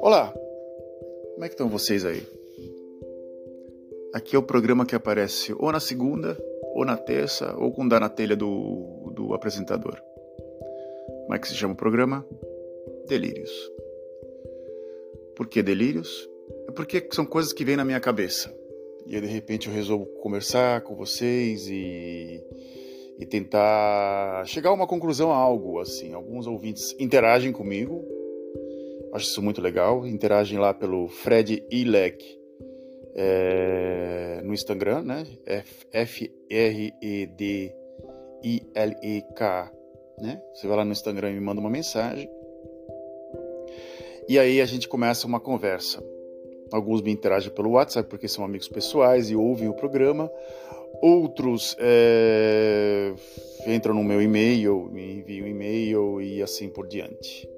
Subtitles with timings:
[0.00, 0.32] Olá,
[1.34, 2.22] como é que estão vocês aí?
[4.14, 6.38] Aqui é o programa que aparece ou na segunda,
[6.74, 10.00] ou na terça, ou com dá na telha do, do apresentador.
[11.22, 12.24] Como é que se chama o programa?
[13.08, 13.50] Delírios.
[15.34, 16.28] Por que delírios?
[16.68, 18.54] É porque são coisas que vêm na minha cabeça.
[19.06, 22.44] E aí, de repente eu resolvo conversar com vocês e,
[23.18, 26.12] e tentar chegar a uma conclusão a algo assim.
[26.12, 28.04] Alguns ouvintes interagem comigo,
[29.12, 30.06] Acho isso muito legal.
[30.06, 32.38] Interagem lá pelo Fred Ilek
[33.14, 35.26] é, no Instagram, né?
[35.92, 36.52] F-R-E-D-I-L-E-K,
[40.18, 40.42] né?
[40.54, 42.30] Você vai lá no Instagram e me manda uma mensagem.
[44.28, 46.04] E aí a gente começa uma conversa.
[46.70, 50.30] Alguns me interagem pelo WhatsApp porque são amigos pessoais e ouvem o programa.
[51.00, 53.12] Outros é,
[53.66, 57.48] entram no meu e-mail, me enviam um e-mail e assim por diante.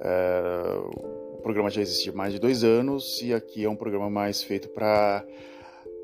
[0.00, 0.42] É,
[1.32, 4.42] o programa já existe há mais de dois anos e aqui é um programa mais
[4.42, 5.26] feito para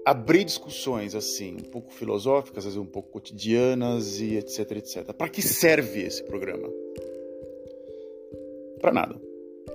[0.05, 5.13] abrir discussões assim, um pouco filosóficas, às vezes um pouco cotidianas e etc, etc.
[5.13, 6.69] Para que serve esse programa?
[8.81, 9.32] Para nada.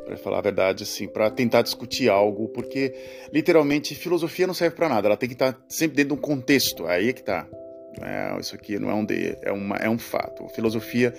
[0.08, 2.96] Para falar a verdade, assim, para tentar discutir algo, porque
[3.32, 5.08] literalmente filosofia não serve para nada.
[5.08, 6.88] Ela tem que estar tá sempre dentro de um contexto.
[6.88, 7.46] Aí é que tá.
[8.02, 10.48] É, isso aqui não é um D, é, uma, é um fato.
[10.50, 11.14] Filosofia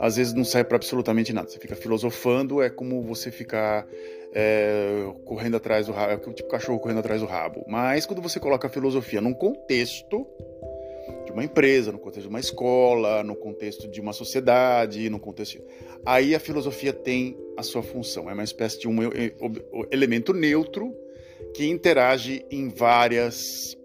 [0.00, 1.48] às vezes não serve para absolutamente nada.
[1.48, 3.86] Você fica filosofando, é como você ficar
[4.34, 7.64] é, correndo atrás do rabo, é tipo cachorro correndo atrás do rabo.
[7.68, 10.26] Mas quando você coloca a filosofia num contexto
[11.32, 15.60] de uma empresa, no contexto de uma escola, no contexto de uma sociedade, no contexto.
[16.04, 18.28] Aí a filosofia tem a sua função.
[18.28, 18.98] É uma espécie de um
[19.90, 20.94] elemento neutro
[21.54, 23.76] que interage em várias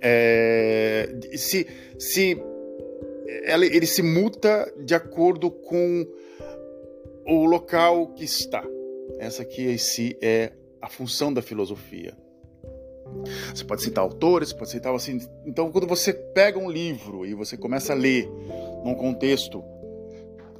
[0.00, 1.66] é, se,
[1.98, 2.40] se
[3.44, 6.06] ele se muta de acordo com
[7.26, 8.64] o local que está.
[9.18, 12.16] Essa aqui em si é a função da filosofia.
[13.54, 15.18] Você pode citar autores, pode citar assim.
[15.44, 18.30] Então, quando você pega um livro e você começa a ler
[18.84, 19.64] num contexto,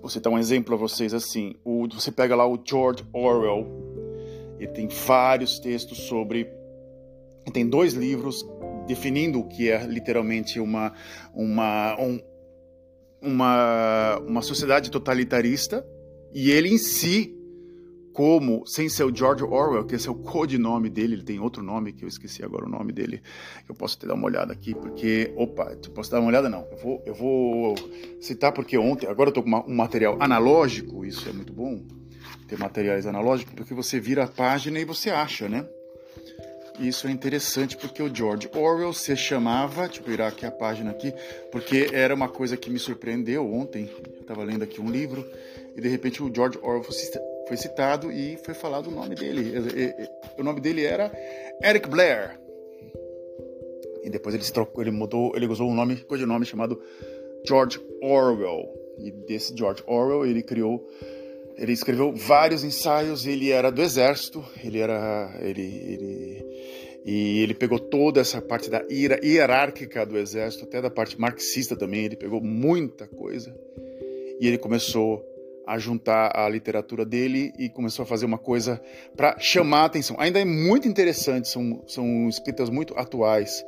[0.01, 1.55] vou citar um exemplo para vocês assim.
[1.65, 3.67] O, você pega lá o George Orwell,
[4.59, 6.51] ele tem vários textos sobre.
[7.53, 8.45] Tem dois livros
[8.87, 10.93] definindo o que é literalmente uma,
[11.35, 12.21] uma, um,
[13.21, 15.87] uma, uma sociedade totalitarista,
[16.33, 17.36] e ele em si,
[18.17, 21.63] como, sem ser o George Orwell, que esse é o codinome dele, ele tem outro
[21.63, 23.23] nome que eu esqueci agora o nome dele,
[23.69, 26.79] eu posso te dar uma olhada aqui, porque, opa, posso dar uma olhada não, eu
[26.79, 27.75] vou, eu vou
[28.19, 31.83] citar porque ontem, agora eu tô com uma, um material analógico, isso é muito bom,
[32.49, 35.67] ter materiais analógicos, porque você vira a página e você acha, né?
[36.81, 40.91] isso é interessante porque o George Orwell se chamava, deixa eu virar aqui a página
[40.91, 41.13] aqui,
[41.53, 43.91] porque era uma coisa que me surpreendeu ontem.
[44.15, 45.27] Eu estava lendo aqui um livro
[45.75, 46.85] e de repente o George Orwell
[47.47, 49.55] foi citado e foi falado o nome dele.
[50.39, 51.13] O nome dele era
[51.63, 52.39] Eric Blair.
[54.03, 56.81] E depois ele trocou, ele mudou, ele usou um nome, codinome chamado
[57.47, 58.73] George Orwell.
[58.99, 60.87] E desse George Orwell ele criou
[61.59, 66.47] ele escreveu vários ensaios, ele era do exército, ele era ele, ele
[67.07, 72.05] e ele pegou toda essa parte da hierárquica do exército, até da parte marxista também,
[72.05, 73.57] ele pegou muita coisa.
[74.41, 75.25] E ele começou
[75.67, 78.81] a juntar a literatura dele e começou a fazer uma coisa
[79.17, 80.17] para chamar a atenção.
[80.19, 83.65] Ainda é muito interessante, são, são escritas muito atuais.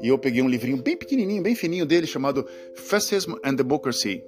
[0.00, 4.22] E eu peguei um livrinho bem pequenininho, bem fininho dele, chamado Fascism and Democracy.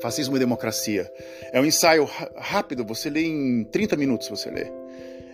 [0.00, 1.08] Fascismo e Democracia.
[1.52, 2.04] É um ensaio
[2.36, 4.66] rápido, você lê em 30 minutos, você lê.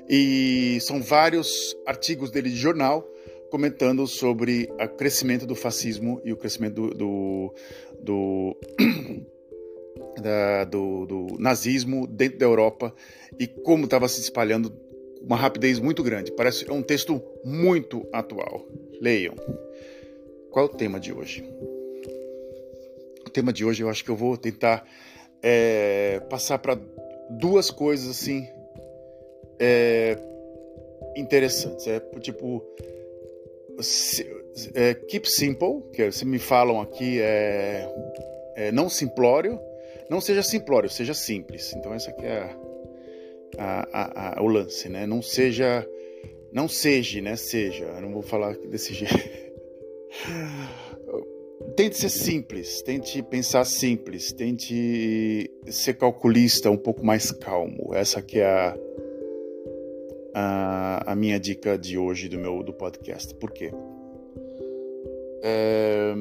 [0.09, 3.07] E são vários artigos dele de jornal
[3.51, 7.55] comentando sobre o crescimento do fascismo e o crescimento do, do,
[8.03, 8.57] do,
[10.21, 12.95] da, do, do nazismo dentro da Europa
[13.39, 14.73] e como estava se espalhando
[15.21, 16.33] uma rapidez muito grande.
[16.33, 18.67] Parece é um texto muito atual.
[19.01, 19.35] Leiam.
[20.51, 21.45] Qual é o tema de hoje?
[23.29, 24.85] o tema de hoje eu acho que eu vou tentar
[25.43, 26.79] é, passar para
[27.31, 28.49] duas coisas assim
[29.61, 30.19] é,
[31.15, 31.87] interessantes.
[31.87, 32.65] É tipo
[34.75, 37.87] é, keep simple, que se me falam aqui é,
[38.57, 39.61] é, não simplório,
[40.11, 41.73] não seja simplório, seja simples.
[41.75, 42.55] Então essa aqui é
[43.59, 45.07] a, a, a, o lance, né?
[45.07, 45.89] Não seja,
[46.53, 47.37] não seja, né?
[47.37, 47.85] Seja.
[47.85, 49.39] Eu não vou falar desse jeito
[51.79, 57.95] tente ser simples, tente pensar simples, tente ser calculista, um pouco mais calmo.
[57.95, 58.77] Essa que é a,
[60.35, 63.35] a, a minha dica de hoje do meu do podcast.
[63.37, 63.73] Por quê?
[65.43, 66.15] É,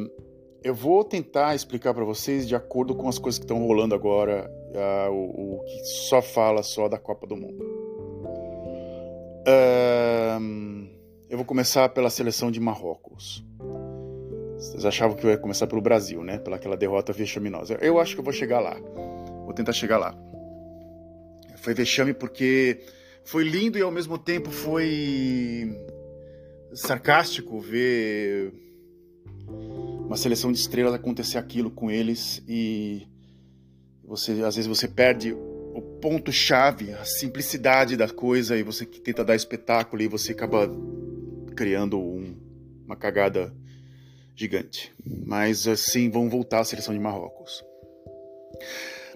[0.67, 4.51] eu vou tentar explicar para vocês de acordo com as coisas que estão rolando agora,
[4.75, 7.63] uh, o, o, que só fala só da Copa do Mundo.
[9.47, 10.89] Uh,
[11.29, 13.45] eu vou começar pela seleção de Marrocos.
[14.57, 16.37] Vocês achavam que eu ia começar pelo Brasil, né?
[16.37, 17.77] Pela aquela derrota vexaminosa.
[17.79, 18.75] Eu acho que eu vou chegar lá.
[19.45, 20.13] Vou tentar chegar lá.
[21.55, 22.81] Foi vexame porque
[23.23, 25.79] foi lindo e ao mesmo tempo foi
[26.73, 28.51] sarcástico ver
[30.07, 33.05] uma seleção de estrelas acontecer aquilo com eles e
[34.05, 39.23] você às vezes você perde o ponto chave, a simplicidade da coisa e você tenta
[39.23, 40.71] dar espetáculo e você acaba
[41.55, 42.35] criando um,
[42.85, 43.53] uma cagada
[44.33, 44.93] gigante.
[45.25, 47.63] Mas assim vão voltar à seleção de Marrocos.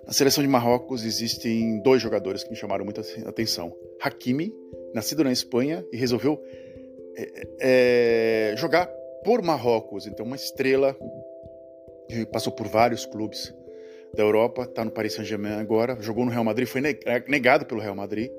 [0.06, 3.74] Na seleção de Marrocos existem dois jogadores que me chamaram muita atenção.
[4.02, 4.54] Hakimi,
[4.94, 6.38] nascido na Espanha e resolveu
[7.16, 8.90] é, é, jogar
[9.24, 10.96] por Marrocos, então uma estrela
[12.10, 13.54] que passou por vários clubes
[14.14, 17.96] da Europa, está no Paris Saint-Germain agora, jogou no Real Madrid, foi negado pelo Real
[17.96, 18.30] Madrid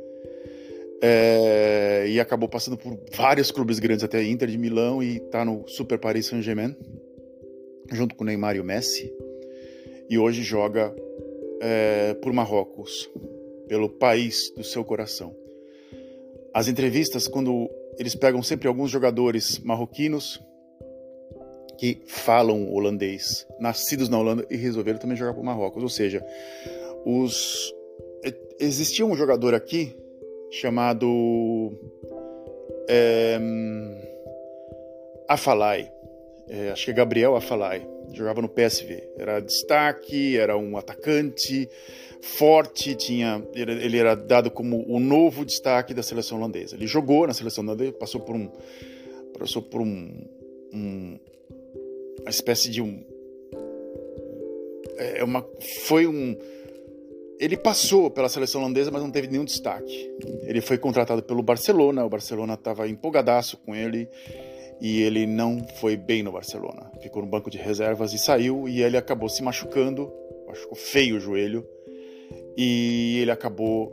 [1.02, 5.66] é, e acabou passando por vários clubes grandes, até Inter de Milão e está no
[5.66, 6.76] Super Paris Saint-Germain,
[7.90, 9.12] junto com o Neymar e o Messi,
[10.08, 10.94] e hoje joga
[11.60, 13.10] é, por Marrocos,
[13.66, 15.34] pelo país do seu coração.
[16.52, 20.38] As entrevistas, quando eles pegam sempre alguns jogadores marroquinos
[21.82, 25.82] que falam holandês, nascidos na Holanda e resolveram também jogar por Marrocos.
[25.82, 26.24] Ou seja,
[27.04, 27.74] os
[28.60, 29.92] existia um jogador aqui
[30.48, 31.72] chamado
[32.88, 33.36] é,
[35.26, 35.90] Afalai,
[36.48, 41.68] é, acho que é Gabriel Afalai, jogava no PSV, era destaque, era um atacante
[42.20, 46.76] forte, tinha ele era dado como o novo destaque da seleção holandesa.
[46.76, 48.48] Ele jogou na seleção holandesa, passou por um
[49.36, 50.28] passou por um,
[50.72, 51.18] um
[52.22, 53.04] uma espécie de um
[54.96, 55.46] é uma
[55.86, 56.36] foi um
[57.42, 60.08] ele passou pela seleção holandesa, mas não teve nenhum destaque.
[60.44, 64.08] Ele foi contratado pelo Barcelona, o Barcelona estava empolgadaço com ele
[64.80, 66.88] e ele não foi bem no Barcelona.
[67.00, 70.12] Ficou no banco de reservas e saiu e ele acabou se machucando,
[70.46, 71.66] machucou feio o joelho
[72.56, 73.92] e ele acabou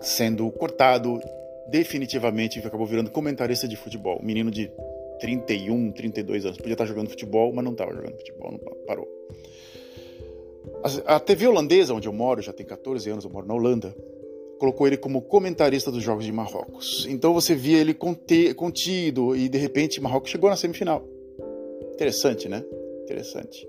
[0.00, 1.20] sendo cortado
[1.68, 4.20] definitivamente e acabou virando comentarista de futebol.
[4.22, 4.70] Menino de
[5.20, 6.58] 31, 32 anos.
[6.58, 9.08] Podia estar jogando futebol, mas não estava jogando futebol, não parou.
[11.06, 13.94] A TV holandesa, onde eu moro, já tem 14 anos, eu moro na Holanda,
[14.58, 17.06] colocou ele como comentarista dos Jogos de Marrocos.
[17.08, 21.06] Então você via ele contido e de repente Marrocos chegou na semifinal.
[21.94, 22.64] Interessante, né?
[23.02, 23.66] Interessante.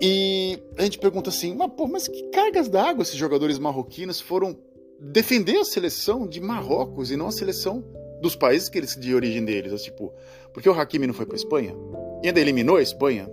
[0.00, 4.56] E a gente pergunta assim, mas, pô, mas que cargas d'água esses jogadores marroquinos foram
[4.98, 7.84] defender a seleção de Marrocos e não a seleção
[8.22, 10.12] dos países que eles de origem deles, tipo,
[10.54, 11.74] porque o Hakimi não foi para Espanha
[12.22, 13.28] e ainda eliminou a Espanha,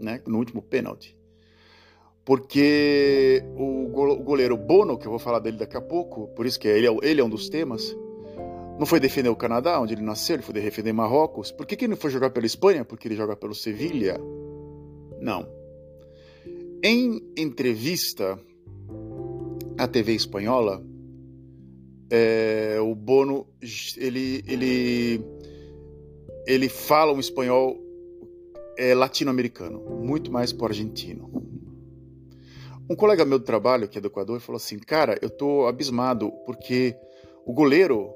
[0.00, 1.16] né, no último pênalti.
[2.24, 3.88] Porque o
[4.22, 6.96] goleiro Bono, que eu vou falar dele daqui a pouco, por isso que ele é,
[7.02, 7.96] ele é um dos temas,
[8.78, 11.52] não foi defender o Canadá, onde ele nasceu, ele foi defender Marrocos.
[11.52, 12.84] Por que, que ele não foi jogar pela Espanha?
[12.84, 14.18] Porque ele joga pelo Sevilha?
[15.20, 15.46] Não.
[16.82, 18.38] Em entrevista
[19.78, 20.82] à TV espanhola,
[22.16, 23.44] é, o Bono
[23.96, 25.20] ele, ele,
[26.46, 27.76] ele fala um espanhol
[28.78, 31.28] é, latino-americano, muito mais para argentino.
[32.88, 36.30] Um colega meu do trabalho, que é do Equador, falou assim: Cara, eu tô abismado
[36.46, 36.94] porque
[37.44, 38.14] o goleiro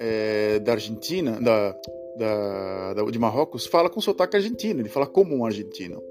[0.00, 1.76] é, da Argentina, da,
[2.16, 6.02] da, da, de Marrocos, fala com sotaque argentino, ele fala como um argentino.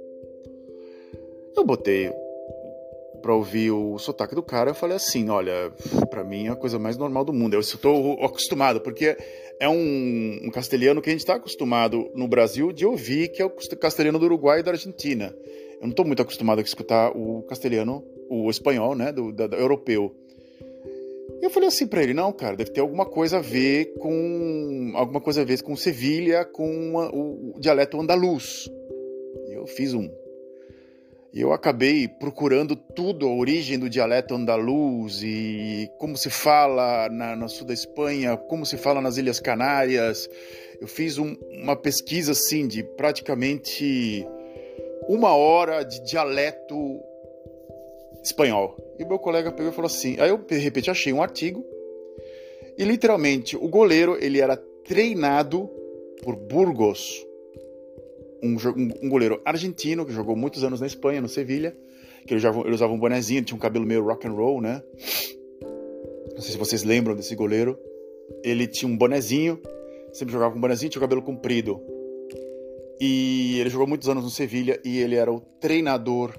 [1.57, 2.09] Eu botei
[3.21, 5.71] para ouvir o sotaque do cara, eu falei assim, olha,
[6.09, 7.53] para mim é a coisa mais normal do mundo.
[7.53, 9.17] Eu estou acostumado, porque
[9.59, 13.45] é um, um castelhano que a gente está acostumado no Brasil de ouvir, que é
[13.45, 15.33] o castelhano do Uruguai e da Argentina.
[15.79, 19.55] Eu não estou muito acostumado a escutar o castelhano, o espanhol, né, do, da, do
[19.55, 20.15] europeu.
[21.41, 25.21] Eu falei assim para ele, não, cara, deve ter alguma coisa a ver com alguma
[25.21, 28.69] coisa a ver com Sevilha, com o, o dialeto andaluz.
[29.49, 30.09] Eu fiz um
[31.33, 37.35] e eu acabei procurando tudo, a origem do dialeto andaluz e como se fala na,
[37.35, 40.29] no sul da Espanha, como se fala nas Ilhas Canárias.
[40.79, 44.25] Eu fiz um, uma pesquisa assim de praticamente
[45.07, 46.75] uma hora de dialeto
[48.23, 48.75] espanhol.
[48.97, 50.15] E meu colega pegou e falou assim.
[50.19, 51.63] Aí eu de repente achei um artigo
[52.77, 54.55] e literalmente o goleiro ele era
[54.85, 55.69] treinado
[56.23, 57.25] por Burgos,
[58.43, 58.55] um,
[59.03, 61.75] um, goleiro argentino que jogou muitos anos na Espanha, no Sevilha,
[62.25, 64.81] que ele ele usava um bonezinho, tinha um cabelo meio rock and roll, né?
[66.33, 67.79] Não sei se vocês lembram desse goleiro.
[68.43, 69.59] Ele tinha um bonezinho,
[70.11, 71.81] sempre jogava com um bonezinho, tinha o cabelo comprido.
[72.99, 76.33] E ele jogou muitos anos no Sevilha e ele era o treinador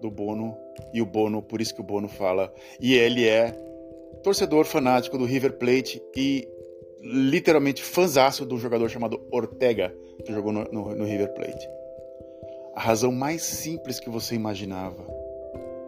[0.00, 0.56] do Bono.
[0.92, 2.52] E o Bono, por isso que o Bono fala.
[2.80, 3.52] E ele é
[4.22, 6.48] torcedor fanático do River Plate e
[7.00, 11.68] literalmente fãzaço de um jogador chamado Ortega, que jogou no, no, no River Plate.
[12.74, 15.06] A razão mais simples que você imaginava.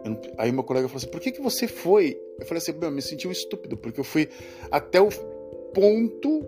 [0.03, 2.19] Não, aí meu colega falou assim: por que, que você foi?
[2.39, 4.29] Eu falei assim: eu me senti um estúpido, porque eu fui
[4.71, 5.09] até o
[5.73, 6.45] ponto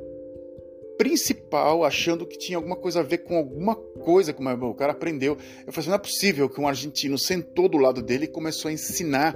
[1.01, 5.35] principal achando que tinha alguma coisa a ver com alguma coisa que o cara aprendeu.
[5.65, 8.69] Eu falei assim, não é possível que um argentino sentou do lado dele e começou
[8.69, 9.35] a ensinar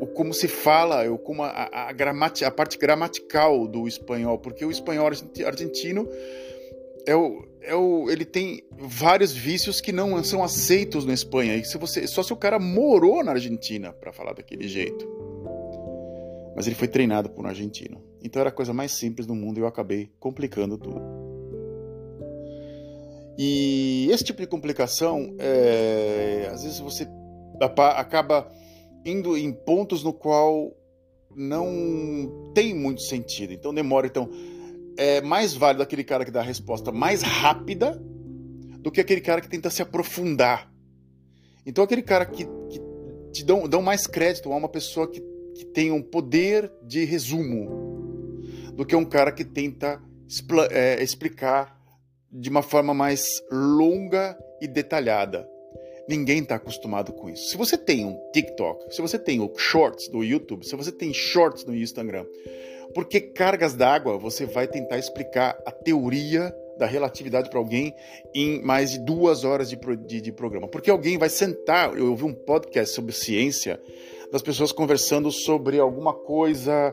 [0.00, 4.64] o como se fala, o como a, a, a, a parte gramatical do espanhol, porque
[4.64, 6.08] o espanhol argentino
[7.06, 11.56] é o, é o, ele tem vários vícios que não são aceitos na Espanha.
[11.56, 15.06] E se você, só se o cara morou na Argentina para falar daquele jeito.
[16.56, 18.02] Mas ele foi treinado por um argentino.
[18.22, 21.00] Então era a coisa mais simples do mundo e eu acabei complicando tudo.
[23.38, 27.06] E esse tipo de complicação, é, às vezes você
[27.96, 28.50] acaba
[29.04, 30.76] indo em pontos no qual
[31.34, 33.52] não tem muito sentido.
[33.52, 34.06] Então demora.
[34.06, 34.28] Então
[34.96, 38.00] é mais válido aquele cara que dá a resposta mais rápida
[38.80, 40.70] do que aquele cara que tenta se aprofundar.
[41.64, 42.80] Então aquele cara que, que
[43.32, 45.20] te dão, dão mais crédito a uma pessoa que,
[45.54, 47.90] que tem um poder de resumo
[48.74, 50.02] do que um cara que tenta
[50.70, 51.78] é, explicar
[52.32, 55.48] de uma forma mais longa e detalhada.
[56.10, 57.50] Ninguém está acostumado com isso.
[57.50, 61.14] Se você tem um TikTok, se você tem o Shorts do YouTube, se você tem
[61.14, 62.26] Shorts no Instagram,
[62.92, 67.94] por que cargas d'água você vai tentar explicar a teoria da relatividade para alguém
[68.34, 70.66] em mais de duas horas de, de, de, programa?
[70.66, 71.96] Porque alguém vai sentar.
[71.96, 73.80] Eu ouvi um podcast sobre ciência
[74.32, 76.92] das pessoas conversando sobre alguma coisa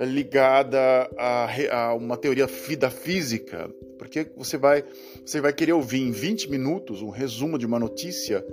[0.00, 3.70] ligada a, a, uma teoria da física,
[4.14, 4.84] porque você vai,
[5.24, 8.46] você vai querer ouvir em 20 minutos um resumo de uma notícia,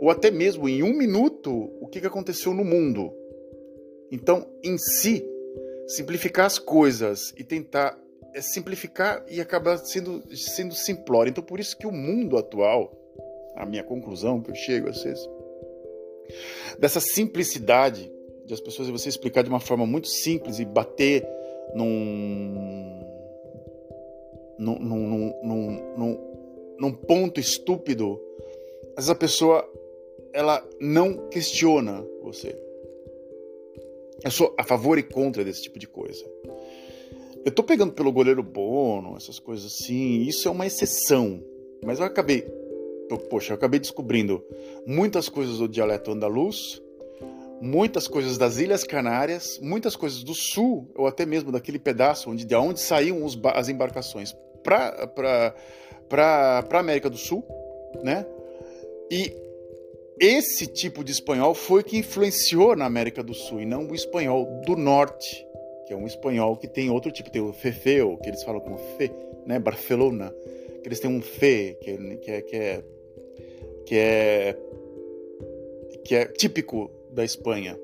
[0.00, 3.12] ou até mesmo em um minuto o que aconteceu no mundo.
[4.10, 5.24] Então, em si,
[5.86, 7.98] simplificar as coisas e tentar
[8.34, 11.30] é simplificar e acaba sendo, sendo simplório.
[11.30, 12.92] Então, por isso que o mundo atual,
[13.54, 15.24] a minha conclusão que eu chego às vezes,
[16.76, 18.10] dessa simplicidade
[18.44, 21.24] de as pessoas você explicar de uma forma muito simples e bater
[21.72, 23.03] num
[24.58, 26.18] num, num, num,
[26.78, 28.20] num, ponto estúpido,
[28.96, 29.70] às vezes a pessoa
[30.32, 32.58] ela não questiona você.
[34.22, 36.24] Eu sou a favor e contra desse tipo de coisa.
[37.44, 41.42] Eu tô pegando pelo goleiro Bono, essas coisas assim, isso é uma exceção.
[41.84, 42.42] Mas eu acabei,
[43.28, 44.42] poxa, eu acabei descobrindo
[44.86, 46.80] muitas coisas do dialeto andaluz,
[47.60, 52.44] muitas coisas das Ilhas Canárias, muitas coisas do sul, ou até mesmo daquele pedaço onde,
[52.44, 55.54] de onde saíam os, as embarcações para
[56.72, 57.44] a América do Sul,
[58.02, 58.26] né?
[59.10, 59.32] E
[60.18, 64.46] esse tipo de espanhol foi que influenciou na América do Sul, e não o espanhol
[64.66, 65.46] do norte,
[65.86, 68.76] que é um espanhol que tem outro tipo, tem o fefeu, que eles falam com
[68.96, 69.12] fe,
[69.46, 69.58] né?
[69.58, 70.34] Barcelona,
[70.82, 72.84] que eles têm um fe, que, que, é, que é
[73.84, 74.56] que é
[76.04, 77.78] que é típico da Espanha.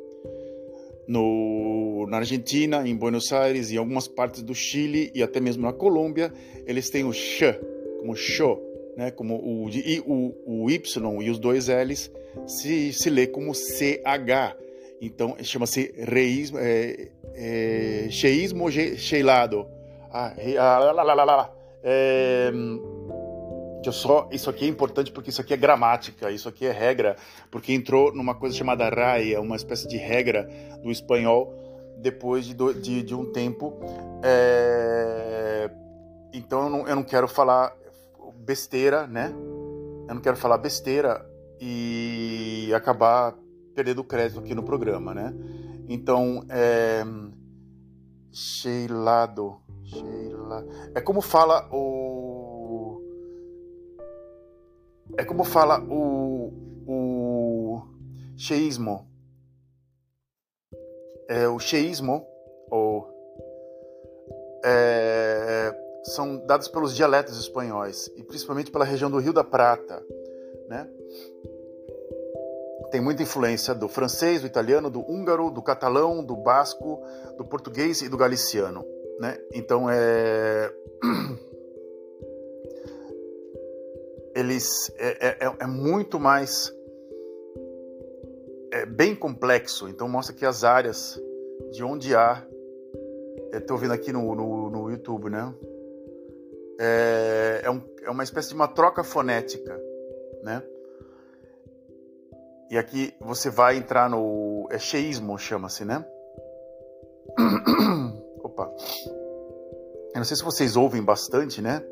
[1.10, 5.72] No, na Argentina, em Buenos Aires, em algumas partes do Chile e até mesmo na
[5.72, 6.32] Colômbia,
[6.64, 7.42] eles têm o sh
[7.98, 8.62] como show,
[8.96, 9.10] né?
[9.10, 12.12] Como o, e, o, o Y e os dois L's
[12.46, 14.56] se, se lê como CH.
[15.02, 19.66] Então chama-se reísmo, é, é, cheísmo cheilado.
[20.12, 21.50] Ah, ah.
[21.82, 22.52] É,
[23.88, 27.16] eu só isso aqui é importante porque isso aqui é gramática, isso aqui é regra,
[27.50, 30.48] porque entrou numa coisa chamada raia, uma espécie de regra
[30.82, 31.54] do espanhol
[31.98, 33.78] depois de, de, de um tempo.
[34.22, 35.70] É...
[36.32, 37.74] Então eu não, eu não quero falar
[38.36, 39.32] besteira, né?
[40.08, 41.24] Eu não quero falar besteira
[41.60, 43.34] e acabar
[43.74, 45.34] perdendo crédito aqui no programa, né?
[45.88, 47.04] Então, é...
[48.32, 49.60] Sheilado.
[49.84, 50.66] Sheila...
[50.94, 52.19] É como fala o
[55.16, 56.52] é como fala o,
[56.86, 57.82] o
[58.36, 59.06] xeísmo.
[61.28, 62.26] É, o xeísmo,
[62.70, 63.08] ou,
[64.64, 65.72] é,
[66.04, 70.02] são dados pelos dialetos espanhóis, e principalmente pela região do Rio da Prata.
[70.68, 70.88] Né?
[72.90, 77.00] Tem muita influência do francês, do italiano, do húngaro, do catalão, do basco,
[77.36, 78.84] do português e do galiciano.
[79.20, 79.38] Né?
[79.52, 80.72] Então é.
[84.40, 86.74] eles é, é, é, é muito mais
[88.72, 89.88] é bem complexo.
[89.88, 91.20] Então mostra que as áreas
[91.72, 92.44] de onde há,
[93.52, 95.54] estou vendo aqui no, no, no, YouTube, né?
[96.80, 99.78] é, é, um, é uma espécie de uma troca fonética,
[100.42, 100.62] né?
[102.70, 104.66] E aqui você vai entrar no.
[104.70, 106.02] É cheísmo, chama-se, né?
[108.42, 108.72] Opa.
[110.14, 111.84] Eu não sei se vocês ouvem bastante, né?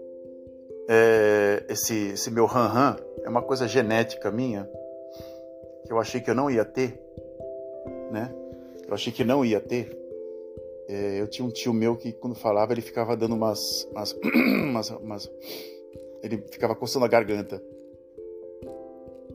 [0.88, 4.68] É, esse, esse meu ran-ran é uma coisa genética minha
[5.84, 6.98] que eu achei que eu não ia ter,
[8.10, 8.34] né?
[8.86, 9.96] Eu achei que não ia ter.
[10.88, 14.12] É, eu tinha um tio meu que quando falava ele ficava dando umas, umas,
[14.64, 15.30] umas, umas
[16.22, 17.62] ele ficava coçando a garganta.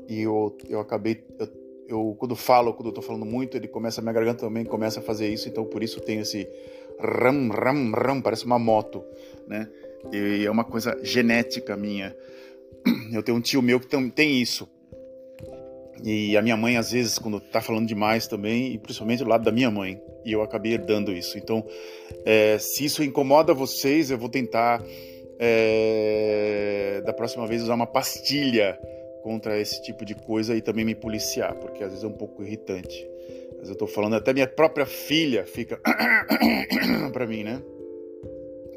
[0.08, 1.48] E eu, eu acabei eu,
[1.88, 5.04] eu quando falo, quando eu tô falando muito, ele começa minha garganta também começa a
[5.04, 6.48] fazer isso, então por isso tem esse
[7.00, 9.04] ram ram ram, parece uma moto,
[9.48, 9.70] né?
[10.12, 12.16] E é uma coisa genética minha.
[13.12, 14.68] Eu tenho um tio meu que tem isso.
[16.04, 19.44] E a minha mãe, às vezes, quando tá falando demais também, e principalmente do lado
[19.44, 21.38] da minha mãe, e eu acabei herdando isso.
[21.38, 21.66] Então,
[22.26, 24.84] é, se isso incomoda vocês, eu vou tentar,
[25.40, 28.78] é, da próxima vez, usar uma pastilha
[29.22, 32.44] contra esse tipo de coisa e também me policiar, porque às vezes é um pouco
[32.44, 33.08] irritante.
[33.58, 35.80] Mas eu tô falando, até minha própria filha fica
[37.14, 37.62] para mim, né?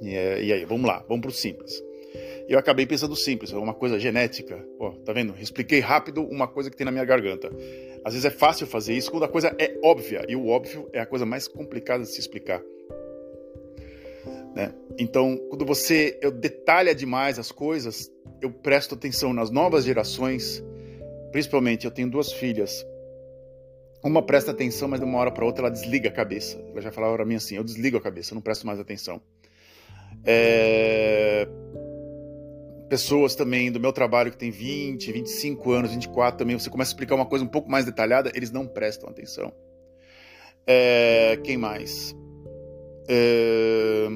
[0.01, 1.83] E, é, e aí, vamos lá, vamos pro simples.
[2.49, 4.57] Eu acabei pensando simples, uma coisa genética.
[4.79, 5.35] Pô, tá vendo?
[5.41, 7.51] Expliquei rápido uma coisa que tem na minha garganta.
[8.05, 11.01] Às vezes é fácil fazer isso quando a coisa é óbvia, e o óbvio é
[11.01, 12.63] a coisa mais complicada de se explicar.
[14.55, 14.73] Né?
[14.99, 18.11] Então, quando você eu detalha demais as coisas,
[18.41, 20.63] eu presto atenção nas novas gerações,
[21.33, 22.87] principalmente eu tenho duas filhas.
[24.05, 26.57] Uma presta atenção, mas de uma hora para outra ela desliga a cabeça.
[26.71, 29.21] Ela já falava para mim assim: eu desligo a cabeça, eu não presto mais atenção.
[30.25, 31.49] É
[32.89, 36.93] pessoas também do meu trabalho que tem 20, 25 anos, 24 também, você começa a
[36.93, 39.53] explicar uma coisa um pouco mais detalhada, eles não prestam atenção.
[40.67, 42.15] É, quem mais?
[43.09, 44.07] É,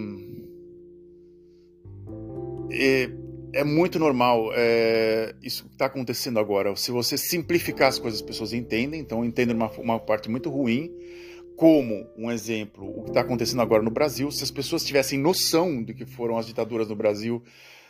[3.52, 6.75] é, muito normal é, isso que está acontecendo agora.
[6.76, 10.93] Se você simplificar as coisas, as pessoas entendem, então entendem uma, uma parte muito ruim.
[11.60, 15.82] Como um exemplo, o que está acontecendo agora no Brasil, se as pessoas tivessem noção
[15.82, 17.42] do que foram as ditaduras no Brasil,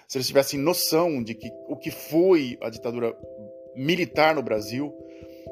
[0.09, 3.17] se eles tivessem noção de que o que foi a ditadura
[3.77, 4.93] militar no Brasil,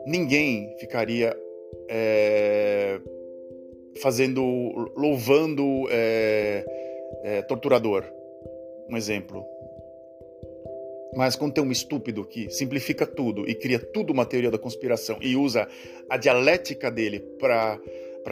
[0.04, 1.32] ninguém ficaria
[1.88, 3.00] é,
[4.02, 4.42] fazendo,
[4.96, 6.64] louvando é,
[7.22, 8.02] é, torturador.
[8.90, 9.46] Um exemplo.
[11.14, 15.18] Mas quando tem um estúpido que simplifica tudo e cria tudo uma teoria da conspiração
[15.20, 15.68] e usa
[16.10, 17.78] a dialética dele para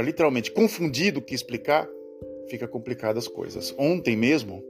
[0.02, 1.88] literalmente confundir do que explicar,
[2.48, 3.74] fica complicadas as coisas.
[3.78, 4.62] Ontem mesmo,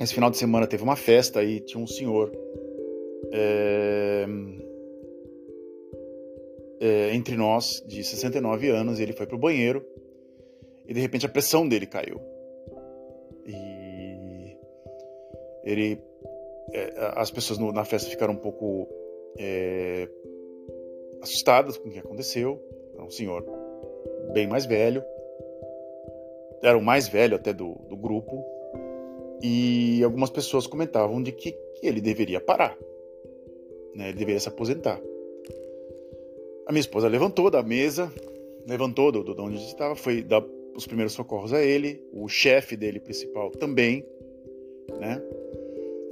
[0.00, 2.32] esse final de semana teve uma festa e tinha um senhor
[3.32, 4.26] é,
[6.80, 8.98] é, entre nós de 69 anos.
[8.98, 9.84] Ele foi pro banheiro
[10.86, 12.20] e de repente a pressão dele caiu.
[13.46, 14.56] E
[15.64, 16.00] ele,
[16.72, 18.88] é, as pessoas no, na festa ficaram um pouco
[21.22, 22.60] assustadas com o que aconteceu.
[22.94, 23.44] Era um senhor
[24.32, 25.02] bem mais velho,
[26.62, 28.44] era o mais velho até do, do grupo,
[29.42, 32.76] e algumas pessoas comentavam de que, que ele deveria parar,
[33.94, 34.08] né?
[34.08, 35.00] ele deveria se aposentar.
[36.66, 38.12] A minha esposa levantou da mesa,
[38.66, 43.00] levantou do, do onde estava, foi dar os primeiros socorros a ele, o chefe dele
[43.00, 44.06] principal também,
[45.00, 45.20] né?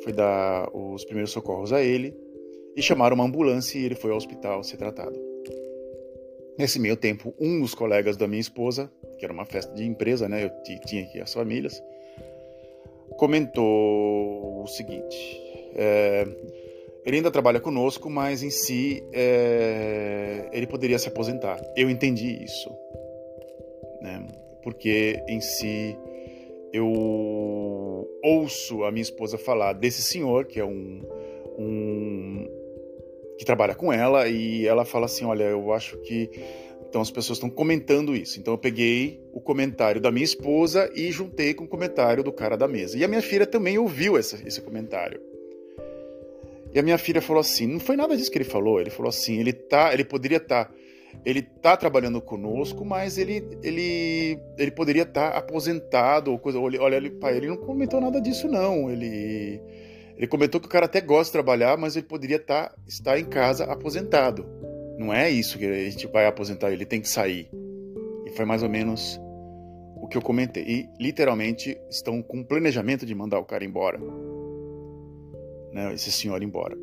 [0.03, 2.15] Foi dar os primeiros socorros a ele
[2.77, 5.19] e chamaram uma ambulância e ele foi ao hospital ser tratado.
[6.59, 10.29] Nesse meio tempo, um dos colegas da minha esposa, que era uma festa de empresa,
[10.29, 10.45] né?
[10.45, 10.51] Eu
[10.85, 11.83] tinha aqui as famílias,
[13.17, 15.41] comentou o seguinte:
[15.75, 16.27] é,
[17.05, 21.59] ele ainda trabalha conosco, mas em si é, ele poderia se aposentar.
[21.77, 22.71] Eu entendi isso,
[24.03, 24.27] né?
[24.63, 25.97] porque em si
[26.73, 26.87] eu
[28.23, 31.03] ouço a minha esposa falar desse senhor que é um,
[31.59, 32.00] um
[33.41, 36.29] que trabalha com ela e ela fala assim, olha, eu acho que
[36.87, 38.39] então as pessoas estão comentando isso.
[38.39, 42.55] Então eu peguei o comentário da minha esposa e juntei com o comentário do cara
[42.55, 42.99] da mesa.
[42.99, 45.23] E a minha filha também ouviu essa, esse comentário.
[46.75, 48.79] E a minha filha falou assim: não foi nada disso que ele falou.
[48.79, 50.75] Ele falou assim: ele tá, ele poderia estar, tá,
[51.25, 56.61] ele tá trabalhando conosco, mas ele, ele, ele poderia estar tá aposentado ou coisa.
[56.61, 58.91] Olha, olha pai, ele não comentou nada disso não.
[58.91, 59.63] Ele,
[60.21, 63.25] ele comentou que o cara até gosta de trabalhar, mas ele poderia tá, estar em
[63.25, 64.45] casa aposentado.
[64.99, 67.49] Não é isso que a gente vai aposentar, ele tem que sair.
[68.27, 69.19] E foi mais ou menos
[69.97, 70.63] o que eu comentei.
[70.63, 73.99] E literalmente estão com planejamento de mandar o cara embora.
[75.73, 76.77] Né, esse senhor embora.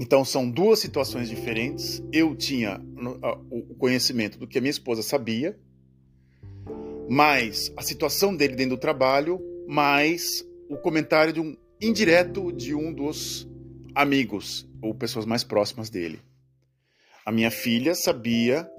[0.00, 2.02] Então são duas situações diferentes.
[2.10, 2.80] Eu tinha
[3.50, 5.54] o conhecimento do que a minha esposa sabia,
[7.10, 12.92] mas a situação dele dentro do trabalho mais o comentário de um indireto de um
[12.92, 13.48] dos
[13.94, 16.20] amigos ou pessoas mais próximas dele.
[17.24, 18.70] A minha filha sabia,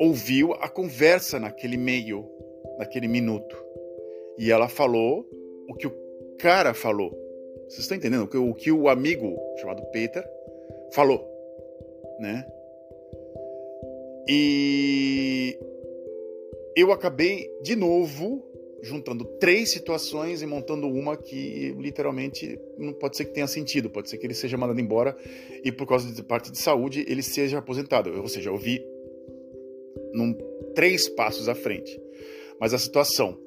[0.00, 2.28] ouviu a conversa naquele meio,
[2.78, 3.56] naquele minuto.
[4.38, 5.24] E ela falou
[5.68, 7.10] o que o cara falou.
[7.68, 8.24] Vocês estão entendendo?
[8.24, 10.24] O que o amigo chamado Peter
[10.92, 11.26] falou,
[12.18, 12.44] né?
[14.28, 15.56] E
[16.76, 18.42] eu acabei de novo
[18.84, 24.10] juntando três situações e montando uma que literalmente não pode ser que tenha sentido, pode
[24.10, 25.16] ser que ele seja mandado embora
[25.64, 28.12] e por causa de parte de saúde ele seja aposentado.
[28.20, 28.84] Ou seja, eu vi
[30.12, 30.36] num
[30.74, 31.98] três passos à frente.
[32.60, 33.38] Mas a situação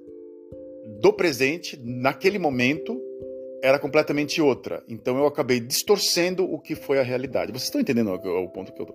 [0.99, 2.99] do presente naquele momento
[3.61, 4.83] era completamente outra.
[4.87, 7.51] Então eu acabei distorcendo o que foi a realidade.
[7.51, 8.87] Vocês estão entendendo o ponto que eu,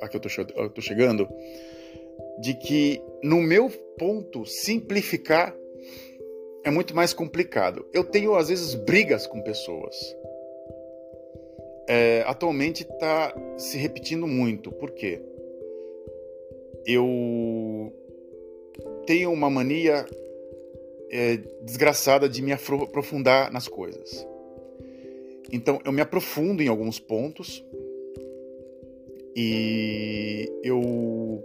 [0.00, 1.28] a que eu estou chegando?
[2.40, 5.54] De que, no meu ponto, simplificar
[6.64, 7.86] é muito mais complicado.
[7.92, 9.96] Eu tenho, às vezes, brigas com pessoas.
[11.88, 14.70] É, atualmente está se repetindo muito.
[14.72, 15.20] Por quê?
[16.86, 17.92] Eu
[19.06, 20.06] tenho uma mania
[21.10, 24.26] é, desgraçada de me aprofundar nas coisas.
[25.52, 27.64] Então eu me aprofundo em alguns pontos
[29.34, 31.42] e eu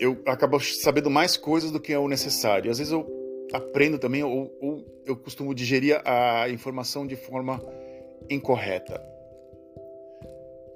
[0.00, 2.70] eu acabo sabendo mais coisas do que é o necessário.
[2.70, 3.06] Às vezes eu
[3.52, 7.62] aprendo também ou, ou eu costumo digerir a informação de forma
[8.30, 9.00] incorreta.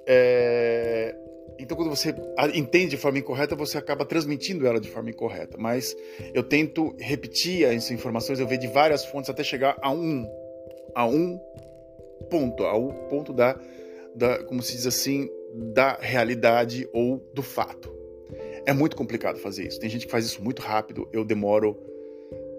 [0.07, 1.15] É,
[1.57, 2.13] então, quando você
[2.53, 5.57] entende de forma incorreta, você acaba transmitindo ela de forma incorreta.
[5.57, 5.95] Mas
[6.33, 10.27] eu tento repetir essas informações, eu vejo de várias fontes até chegar a um,
[10.93, 11.39] a um
[12.29, 13.59] ponto, ao ponto da,
[14.13, 15.27] da, como se diz assim,
[15.73, 18.04] da realidade ou do fato.
[18.65, 19.79] É muito complicado fazer isso.
[19.79, 21.07] Tem gente que faz isso muito rápido.
[21.13, 21.77] Eu demoro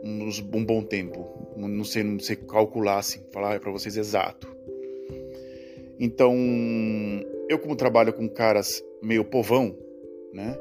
[0.02, 1.52] uns, um bom tempo.
[1.56, 4.54] Não sei, não sei calcular assim, falar para vocês exato.
[5.98, 6.34] Então,
[7.48, 9.76] eu como trabalho com caras meio povão,
[10.32, 10.56] né?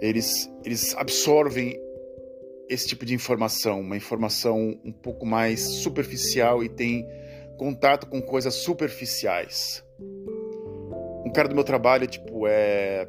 [0.00, 1.78] Eles, eles absorvem
[2.68, 7.06] esse tipo de informação, uma informação um pouco mais superficial e tem
[7.58, 9.84] contato com coisas superficiais.
[11.26, 13.08] Um cara do meu trabalho, tipo, é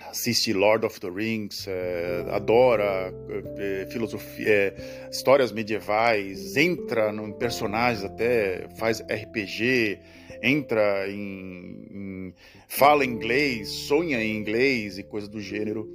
[0.00, 3.12] assiste Lord of the Rings, é, adora
[3.58, 9.98] é, filosofia, é, histórias medievais, entra em personagens até, faz RPG,
[10.42, 12.34] entra em, em,
[12.68, 15.92] fala inglês, sonha em inglês e coisas do gênero,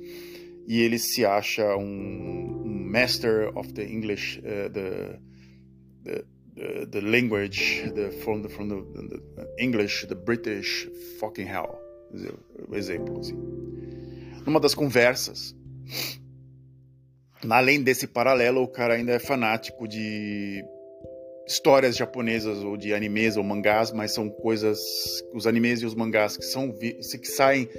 [0.68, 5.20] e ele se acha um, um master of the English, uh, the,
[6.04, 8.76] the, the, the, language, the, from, the, from the,
[9.36, 10.88] the English, the British
[11.20, 11.83] fucking hell,
[12.74, 13.38] exemplo assim.
[14.46, 15.56] Numa das conversas,
[17.50, 20.64] além desse paralelo, o cara ainda é fanático de
[21.48, 24.80] histórias japonesas ou de animes ou mangás, mas são coisas,
[25.34, 27.70] os animes e os mangás que são que saem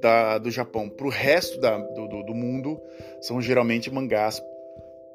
[0.00, 2.80] da, do Japão para o resto da, do, do, mundo
[3.20, 4.40] são geralmente mangás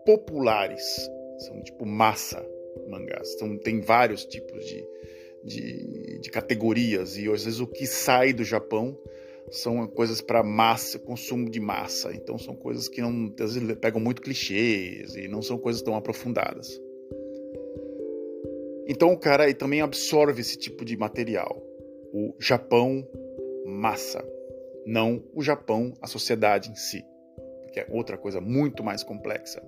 [0.05, 2.45] populares, são tipo massa
[2.89, 3.33] mangás.
[3.35, 4.85] Então tem vários tipos de,
[5.45, 8.97] de, de categorias e às vezes o que sai do Japão
[9.51, 12.11] são coisas para massa, consumo de massa.
[12.13, 15.95] Então são coisas que não às vezes pegam muito clichês e não são coisas tão
[15.95, 16.81] aprofundadas.
[18.87, 21.61] Então o cara também absorve esse tipo de material.
[22.11, 23.07] O Japão
[23.65, 24.23] massa,
[24.85, 27.03] não o Japão, a sociedade em si,
[27.71, 29.61] que é outra coisa muito mais complexa.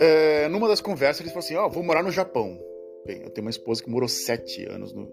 [0.00, 2.58] É, numa das conversas eles falaram assim: Ó, oh, vou morar no Japão.
[3.06, 5.12] Bem, eu tenho uma esposa que morou sete anos, no,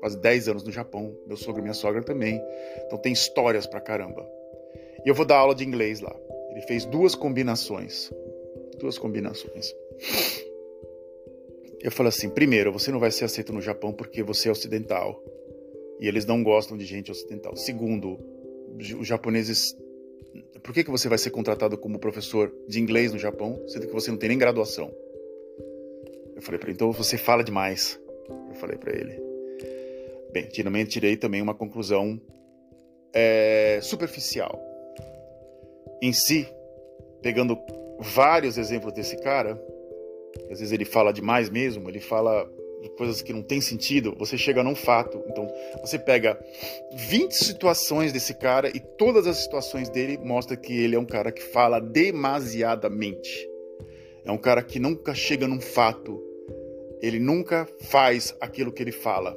[0.00, 1.16] quase dez anos no Japão.
[1.26, 2.40] Meu sogro e minha sogra também.
[2.86, 4.26] Então tem histórias pra caramba.
[5.04, 6.14] E eu vou dar aula de inglês lá.
[6.50, 8.10] Ele fez duas combinações.
[8.78, 9.74] Duas combinações.
[11.80, 15.22] Eu falo assim: primeiro, você não vai ser aceito no Japão porque você é ocidental
[16.00, 17.56] e eles não gostam de gente ocidental.
[17.56, 18.18] Segundo,
[18.98, 19.76] os japoneses.
[20.62, 23.92] Por que, que você vai ser contratado como professor de inglês no Japão, sendo que
[23.92, 24.92] você não tem nem graduação?
[26.36, 27.98] Eu falei para ele: então você fala demais.
[28.28, 29.20] Eu falei para ele.
[30.32, 32.20] Bem, finalmente tirei também uma conclusão
[33.12, 34.60] é, superficial.
[36.02, 36.46] Em si,
[37.22, 37.58] pegando
[37.98, 39.60] vários exemplos desse cara,
[40.50, 42.46] às vezes ele fala demais mesmo, ele fala
[42.82, 45.22] de coisas que não tem sentido, você chega num fato.
[45.28, 45.48] Então,
[45.80, 46.38] você pega
[46.92, 51.32] 20 situações desse cara e todas as situações dele mostra que ele é um cara
[51.32, 53.48] que fala demasiadamente.
[54.24, 56.22] É um cara que nunca chega num fato.
[57.00, 59.36] Ele nunca faz aquilo que ele fala.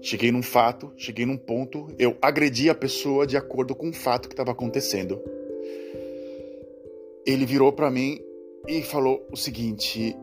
[0.00, 4.28] Cheguei num fato, cheguei num ponto, eu agredi a pessoa de acordo com o fato
[4.28, 5.20] que estava acontecendo.
[7.26, 8.20] ele virou para mim
[8.66, 10.16] e falou o seguinte: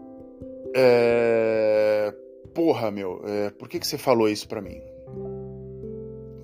[0.75, 2.13] é,
[2.55, 4.81] Porra, meu, é, por que, que você falou isso para mim?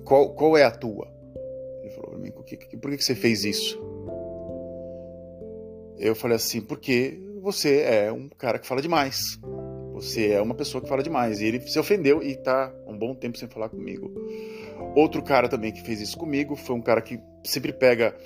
[0.04, 1.10] Qual, qual é a tua?
[1.80, 3.82] Ele falou pra mim: por que, por que, que você fez isso?
[5.98, 9.38] Eu falei assim: porque você é um cara que fala demais.
[9.94, 11.40] Você é uma pessoa que fala demais.
[11.40, 14.12] E ele se ofendeu e tá um bom tempo sem falar comigo.
[14.94, 18.16] Outro cara também que fez isso comigo foi um cara que sempre pega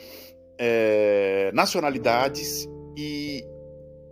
[0.59, 3.42] é, nacionalidades e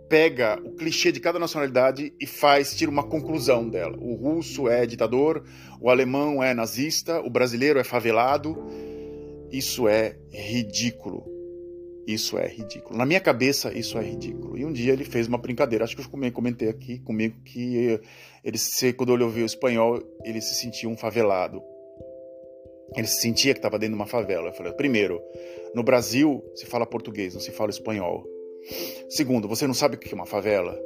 [0.09, 3.97] pega o clichê de cada nacionalidade e faz, tira uma conclusão dela.
[3.99, 5.43] O russo é ditador,
[5.79, 8.55] o alemão é nazista, o brasileiro é favelado.
[9.51, 11.34] Isso é ridículo.
[12.07, 12.97] Isso é ridículo.
[12.97, 14.57] Na minha cabeça, isso é ridículo.
[14.57, 17.99] E um dia ele fez uma brincadeira, acho que eu comentei aqui comigo que
[18.43, 21.63] ele, quando ele ouviu o espanhol, ele se sentia um favelado.
[22.95, 24.49] Ele se sentia que estava dentro de uma favela.
[24.49, 25.19] Eu falei, primeiro,
[25.73, 28.23] no Brasil se fala português, não se fala espanhol.
[29.09, 30.79] Segundo, você não sabe o que é uma favela.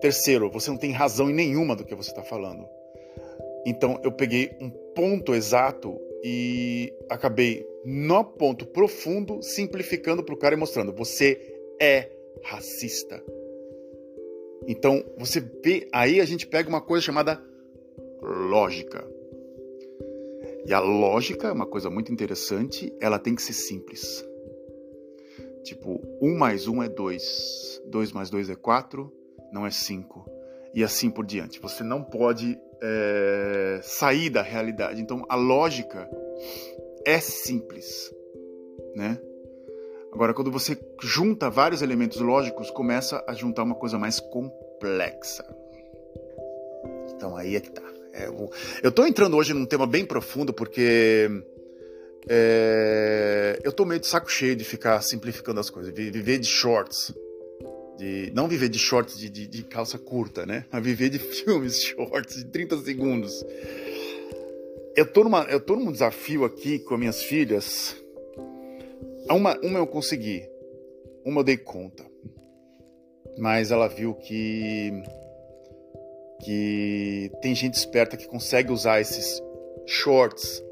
[0.00, 2.66] Terceiro, você não tem razão em nenhuma do que você está falando.
[3.64, 10.54] Então eu peguei um ponto exato e acabei no ponto profundo simplificando para o cara
[10.54, 11.38] e mostrando: você
[11.80, 12.10] é
[12.42, 13.22] racista.
[14.66, 17.42] Então você vê, aí a gente pega uma coisa chamada
[18.20, 19.08] lógica.
[20.66, 24.24] E a lógica é uma coisa muito interessante, ela tem que ser simples.
[25.64, 29.10] Tipo, 1 mais 1 é 2, 2 mais 2 é 4,
[29.52, 30.39] não é 5.
[30.74, 31.60] E assim por diante.
[31.60, 35.00] Você não pode é, sair da realidade.
[35.00, 36.08] Então, a lógica
[37.04, 38.12] é simples,
[38.94, 39.18] né?
[40.12, 45.44] Agora, quando você junta vários elementos lógicos, começa a juntar uma coisa mais complexa.
[47.14, 47.82] Então, aí é que tá.
[48.12, 48.26] É,
[48.82, 51.28] eu estou entrando hoje num tema bem profundo porque
[52.28, 57.14] é, eu tô meio de saco cheio de ficar simplificando as coisas, viver de shorts.
[58.00, 60.64] De, não viver de shorts de, de, de, calça curta, né?
[60.72, 63.44] Mas viver de filmes shorts de 30 segundos.
[64.96, 67.94] Eu tô, numa, eu tô num desafio aqui com as minhas filhas.
[69.28, 70.48] Uma, uma eu consegui,
[71.26, 72.06] uma eu dei conta.
[73.36, 74.90] Mas ela viu que
[76.42, 79.42] que tem gente esperta que consegue usar esses
[79.86, 80.64] shorts,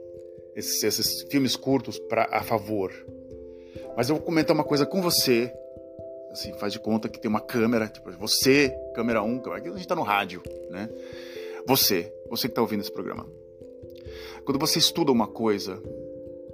[0.57, 2.91] esses, esses filmes curtos para a favor.
[3.95, 5.53] Mas eu vou comentar uma coisa com você.
[6.39, 9.81] Assim, faz de conta que tem uma câmera, tipo, você, câmera 1, aqui a gente
[9.81, 10.89] está no rádio, né?
[11.67, 13.29] Você, você que está ouvindo esse programa.
[14.45, 15.83] Quando você estuda uma coisa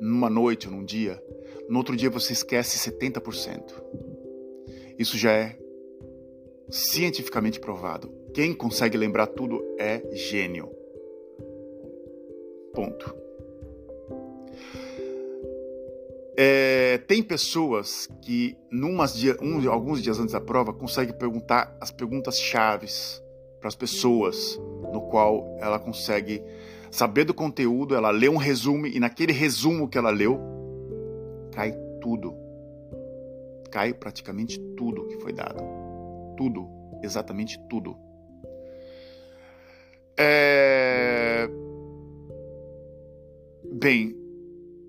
[0.01, 1.23] numa noite ou num dia,
[1.69, 3.75] no outro dia você esquece 70%.
[4.99, 5.59] Isso já é
[6.71, 8.11] cientificamente provado.
[8.33, 10.71] Quem consegue lembrar tudo é gênio.
[12.73, 13.24] Ponto.
[16.37, 21.93] É, tem pessoas que, numas dia, um, alguns dias antes da prova, conseguem perguntar as
[21.93, 23.23] perguntas chaves
[23.61, 24.59] para as pessoas,
[24.93, 26.43] no qual ela consegue
[26.91, 30.41] saber do conteúdo, ela lê um resumo e naquele resumo que ela leu,
[31.53, 32.35] cai tudo.
[33.71, 35.63] Cai praticamente tudo que foi dado.
[36.37, 36.69] Tudo,
[37.03, 37.97] exatamente tudo.
[40.17, 41.49] É...
[43.73, 44.17] Bem,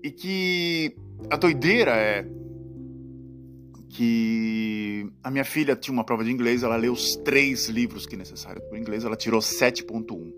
[0.02, 0.96] e que
[1.30, 2.26] a doideira é
[3.88, 8.14] que a minha filha tinha uma prova de inglês, ela leu os três livros que
[8.14, 10.32] é necessário para inglês, ela tirou 7.1.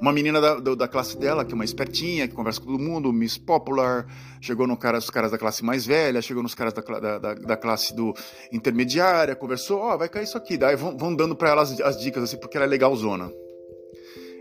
[0.00, 2.78] Uma menina da, da, da, classe dela, que é uma espertinha, que conversa com todo
[2.78, 4.06] mundo, Miss Popular,
[4.40, 7.56] chegou no cara, os caras da classe mais velha, chegou nos caras da, da, da
[7.56, 8.14] classe do
[8.52, 10.58] intermediária, conversou, ó, oh, vai cair isso aqui.
[10.58, 13.30] Daí vão, vão dando para ela as, as, dicas, assim, porque ela é legalzona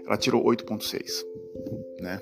[0.05, 1.25] ela tirou 8,6,
[1.99, 2.21] né?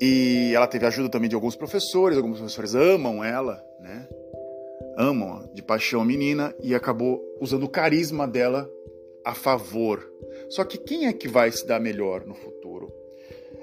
[0.00, 4.08] E ela teve ajuda também de alguns professores, alguns professores amam ela, né?
[4.96, 8.70] Amam de paixão a menina e acabou usando o carisma dela
[9.24, 10.10] a favor.
[10.48, 12.92] Só que quem é que vai se dar melhor no futuro?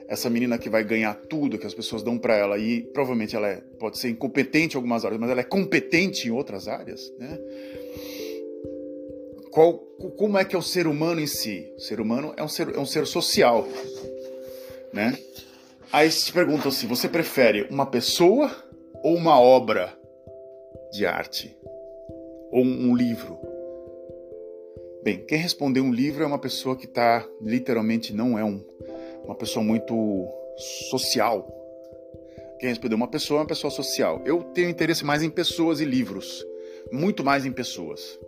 [0.07, 3.47] Essa menina que vai ganhar tudo que as pessoas dão para ela e provavelmente ela
[3.47, 7.37] é, pode ser incompetente em algumas áreas, mas ela é competente em outras áreas, né?
[9.57, 9.73] qual,
[10.15, 11.73] como é que é o ser humano em si?
[11.75, 13.67] O ser humano é um ser, é um ser social,
[14.93, 15.17] né?
[15.91, 18.51] Aí se perguntam assim, você prefere uma pessoa
[19.01, 19.97] ou uma obra
[20.91, 21.55] de arte?
[22.51, 23.39] Ou um, livro?
[25.03, 28.61] Bem, quem respondeu um livro é uma pessoa que está, literalmente, não é um,
[29.23, 30.27] uma pessoa muito
[30.89, 31.47] social.
[32.59, 34.21] Quem respondeu uma pessoa é uma pessoa social.
[34.25, 36.45] Eu tenho interesse mais em pessoas e livros.
[36.91, 38.19] Muito mais em pessoas.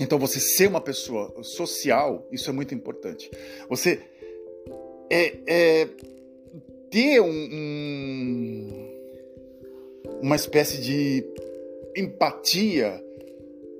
[0.00, 3.30] Então, você ser uma pessoa social, isso é muito importante.
[3.68, 4.00] Você
[5.12, 5.88] é, é
[6.90, 8.88] ter um, um,
[10.22, 11.22] uma espécie de
[11.94, 12.98] empatia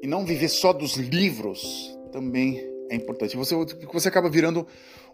[0.03, 3.35] e não viver só dos livros também é importante.
[3.35, 3.55] Você,
[3.91, 4.67] você acaba virando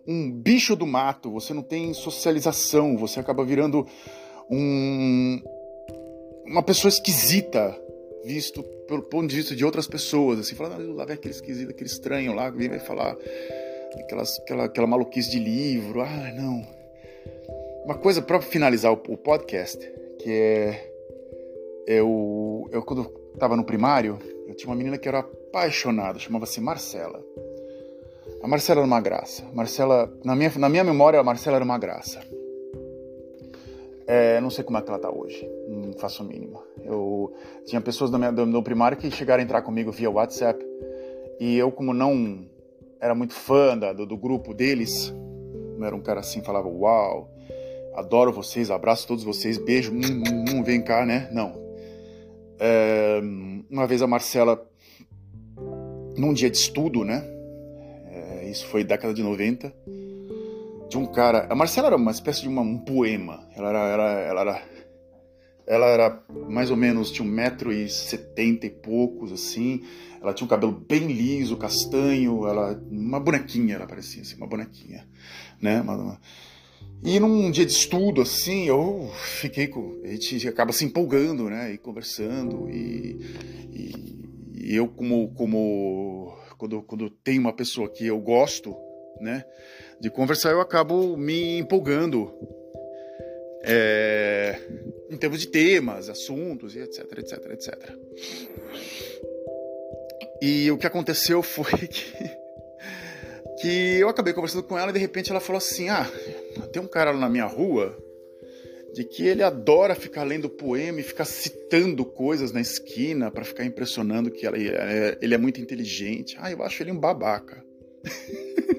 [0.04, 3.86] um bicho do mato, você não tem socialização, você acaba virando
[4.50, 5.40] um,
[6.46, 7.78] uma pessoa esquisita,
[8.24, 11.70] visto pelo ponto de vista de outras pessoas, assim, falando, ah, lá vem aquele esquisito,
[11.70, 13.16] aquele estranho lá, vem falar
[13.96, 16.66] aquelas, aquela, aquela maluquice de livro, ah, não.
[17.84, 19.78] Uma coisa para finalizar o, o, podcast,
[20.18, 20.92] que é
[21.86, 27.24] eu, eu quando estava no primário, eu tinha uma menina que era apaixonada, chamava-se Marcela.
[28.42, 29.42] A Marcela era uma graça.
[29.54, 32.20] Marcela, na minha, na minha memória, a Marcela era uma graça.
[34.06, 36.62] É, não sei como é que ela está hoje, não faço o mínimo.
[36.82, 37.34] Eu
[37.66, 40.64] tinha pessoas do meu, do primário que chegaram a entrar comigo via WhatsApp
[41.38, 42.47] e eu, como não
[43.00, 45.14] era muito fã da, do, do, grupo deles,
[45.76, 47.30] não era um cara assim, falava uau,
[47.94, 51.28] adoro vocês, abraço todos vocês, beijo, hum, hum, hum, vem cá, né?
[51.32, 51.54] Não.
[52.58, 53.20] É,
[53.70, 54.66] uma vez a Marcela,
[56.16, 57.24] num dia de estudo, né?
[58.10, 59.72] É, isso foi década de 90
[60.88, 61.46] de um cara.
[61.50, 63.46] A Marcela era uma espécie de uma, um poema.
[63.54, 64.62] Ela era, ela, ela era.
[65.68, 69.82] Ela era mais ou menos, tinha um metro e setenta e poucos, assim.
[70.18, 72.46] Ela tinha um cabelo bem liso, castanho.
[72.46, 75.06] Ela, uma bonequinha, ela parecia assim, uma bonequinha,
[75.60, 75.82] né?
[75.82, 76.20] Uma, uma...
[77.04, 80.00] E num dia de estudo, assim, eu fiquei com.
[80.02, 81.74] A gente acaba se empolgando, né?
[81.74, 82.68] E conversando.
[82.70, 83.18] E,
[83.70, 84.18] e,
[84.54, 85.28] e eu, como.
[85.34, 88.74] como quando, quando tem uma pessoa que eu gosto,
[89.20, 89.44] né?
[90.00, 92.32] De conversar, eu acabo me empolgando
[93.68, 94.58] é,
[95.10, 97.92] em termos de temas, assuntos e etc, etc, etc.
[100.40, 102.30] E o que aconteceu foi que,
[103.60, 106.10] que eu acabei conversando com ela e de repente ela falou assim: Ah,
[106.72, 107.94] tem um cara lá na minha rua
[108.94, 113.64] de que ele adora ficar lendo poema e ficar citando coisas na esquina para ficar
[113.64, 116.36] impressionando que ela, é, ele é muito inteligente.
[116.40, 117.62] Ah, eu acho ele um babaca.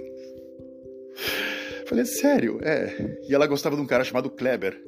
[1.89, 2.59] Falei, sério?
[2.63, 3.17] É.
[3.27, 4.79] E ela gostava de um cara chamado Kleber.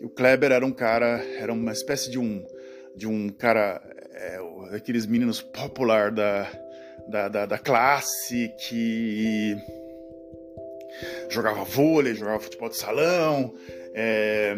[0.00, 2.42] E o Kleber era um cara, era uma espécie de um,
[2.96, 3.82] de um cara,
[4.14, 4.40] é,
[4.74, 6.50] aqueles meninos popular da,
[7.06, 9.54] da, da, da classe que
[11.28, 13.54] jogava vôlei, jogava futebol de salão,
[13.92, 14.54] é,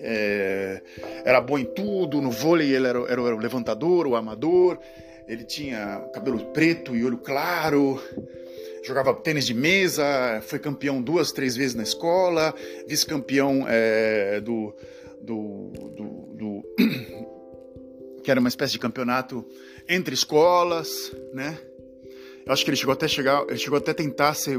[0.00, 0.82] é,
[1.24, 2.20] era bom em tudo.
[2.20, 4.76] No vôlei ele era, era, o levantador, o amador.
[5.28, 8.02] Ele tinha cabelo preto e olho claro
[8.82, 10.04] jogava tênis de mesa,
[10.46, 12.54] foi campeão duas, três vezes na escola,
[12.86, 14.74] vice-campeão é, do,
[15.20, 16.64] do, do, do
[18.22, 19.46] que era uma espécie de campeonato
[19.88, 21.58] entre escolas, né?
[22.46, 24.58] Eu acho que ele chegou até chegar, ele chegou até tentar ser,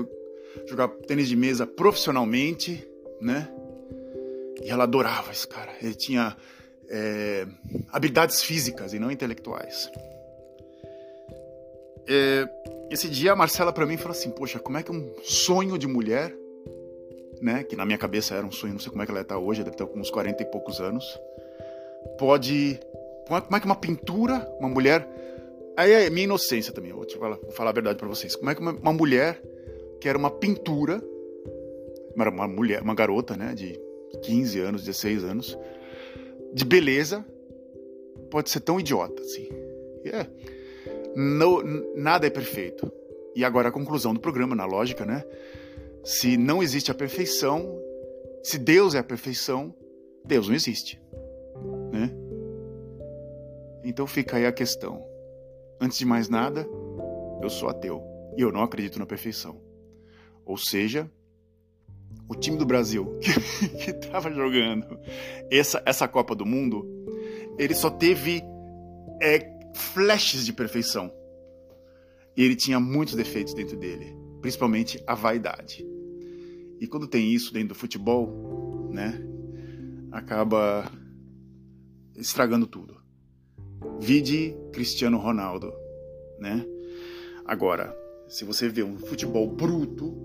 [0.68, 2.88] jogar tênis de mesa profissionalmente,
[3.20, 3.50] né?
[4.64, 5.74] E ela adorava esse cara.
[5.82, 6.38] Ele tinha
[6.90, 7.48] é,
[7.92, 9.90] habilidades físicas e não intelectuais.
[12.08, 12.48] É,
[12.91, 15.88] esse dia a Marcela para mim falou assim: Poxa, como é que um sonho de
[15.88, 16.36] mulher,
[17.41, 19.38] né, que na minha cabeça era um sonho, não sei como é que ela está
[19.38, 21.06] hoje, deve ter uns 40 e poucos anos,
[22.19, 22.80] pode.
[23.27, 25.08] Como é que uma pintura, uma mulher.
[25.77, 28.36] Aí é minha inocência também, vou, falar, vou falar a verdade para vocês.
[28.36, 29.41] Como é que uma, uma mulher
[30.01, 31.01] que era uma pintura,
[32.13, 33.80] uma, uma mulher, uma garota, né, de
[34.21, 35.58] 15 anos, 16 anos,
[36.54, 37.25] de beleza,
[38.30, 39.47] pode ser tão idiota assim.
[40.06, 40.25] É.
[41.15, 41.62] No,
[41.95, 42.91] nada é perfeito.
[43.36, 45.24] E agora a conclusão do programa, na lógica, né?
[46.04, 47.80] Se não existe a perfeição,
[48.43, 49.74] se Deus é a perfeição,
[50.26, 51.02] Deus não existe,
[51.91, 52.12] né?
[53.84, 55.04] Então fica aí a questão.
[55.80, 56.67] Antes de mais nada,
[57.41, 58.04] eu sou ateu
[58.38, 59.60] e eu não acredito na perfeição.
[60.45, 61.10] Ou seja,
[62.28, 63.19] o time do Brasil
[63.84, 65.00] que estava jogando
[65.50, 66.86] essa, essa Copa do Mundo,
[67.58, 68.43] ele só teve
[69.21, 69.39] é,
[69.76, 71.12] flashes de perfeição.
[72.36, 75.86] E ele tinha muitos defeitos dentro dele, principalmente a vaidade.
[76.80, 79.22] E quando tem isso dentro do futebol, né,
[80.12, 80.92] acaba
[82.15, 83.00] estragando tudo.
[84.00, 85.74] Vide Cristiano Ronaldo,
[86.40, 86.65] né?
[87.46, 87.96] Agora,
[88.28, 90.15] se você vê um futebol bruto,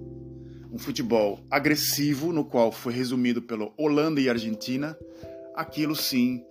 [0.71, 4.97] um futebol agressivo, no qual foi resumido pelo Holanda e Argentina,
[5.55, 6.45] aquilo sim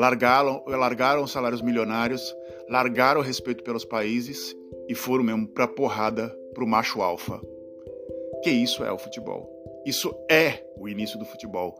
[0.00, 2.34] largaram, largaram os salários milionários,
[2.70, 4.56] largaram o respeito pelos países
[4.88, 7.38] e foram mesmo pra porrada pro macho alfa.
[8.42, 9.46] Que isso é o futebol.
[9.84, 11.78] Isso é o início do futebol.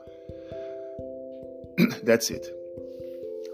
[2.04, 2.54] That's it.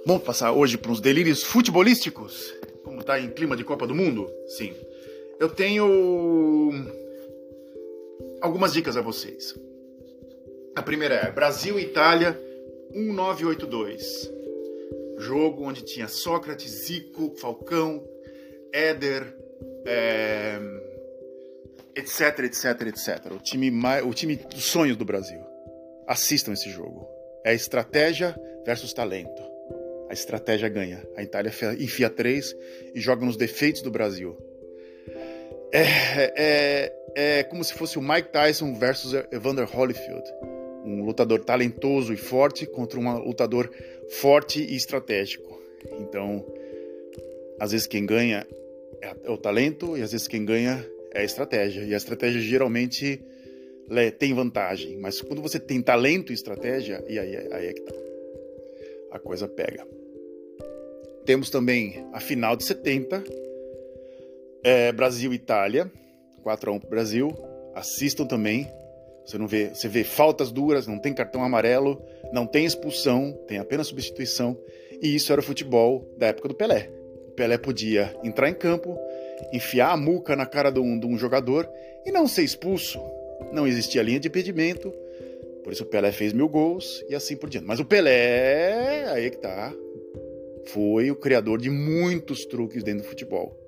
[0.05, 2.53] Vamos passar hoje para uns delírios futebolísticos?
[2.83, 4.29] Como tá em clima de Copa do Mundo?
[4.49, 4.75] Sim.
[5.39, 6.73] Eu tenho
[8.41, 9.55] algumas dicas a vocês.
[10.75, 12.37] A primeira é Brasil e Itália
[12.91, 14.36] 1982.
[15.19, 18.07] Jogo onde tinha Sócrates, Zico, Falcão,
[18.73, 19.35] Éder,
[19.87, 20.59] é,
[21.95, 23.33] etc, etc, etc.
[23.33, 23.71] O time,
[24.03, 25.41] o time dos sonhos do Brasil.
[26.07, 27.07] Assistam esse jogo.
[27.45, 29.43] É estratégia versus talento.
[30.09, 31.03] A estratégia ganha.
[31.17, 32.55] A Itália enfia três
[32.95, 34.37] e joga nos defeitos do Brasil.
[35.73, 40.25] É, é, é como se fosse o Mike Tyson versus Evander Holyfield.
[40.85, 43.69] Um lutador talentoso e forte contra um lutador
[44.21, 45.61] forte e estratégico.
[46.01, 46.45] Então,
[47.59, 48.47] às vezes quem ganha
[49.01, 51.83] é o talento e às vezes quem ganha é a estratégia.
[51.83, 53.21] E a estratégia geralmente
[54.19, 54.97] tem vantagem.
[54.99, 57.95] Mas quando você tem talento e estratégia, e aí, aí é que tá.
[59.13, 59.87] A coisa pega.
[61.25, 63.25] Temos também a final de 70,
[64.63, 65.91] é, Brasil e Itália,
[66.43, 67.33] 4 a 1 pro Brasil.
[67.75, 68.67] Assistam também.
[69.27, 72.01] Você não vê, você vê faltas duras, não tem cartão amarelo,
[72.33, 74.57] não tem expulsão, tem apenas substituição.
[75.03, 76.91] E isso era o futebol da época do Pelé.
[77.29, 78.97] O Pelé podia entrar em campo,
[79.53, 81.69] enfiar a muca na cara de um, de um jogador
[82.05, 83.01] e não ser expulso.
[83.53, 84.93] Não existia linha de impedimento,
[85.65, 87.67] por isso o Pelé fez mil gols e assim por diante.
[87.67, 89.75] Mas o Pelé, aí é que tá,
[90.67, 93.59] foi o criador de muitos truques dentro do futebol.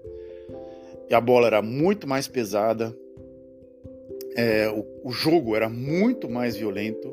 [1.11, 2.97] E a bola era muito mais pesada,
[4.39, 7.13] é, o, o, jogo era muito mais violento.